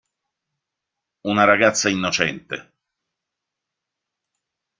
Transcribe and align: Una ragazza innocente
Una 1.21 1.43
ragazza 1.45 1.87
innocente 1.87 2.63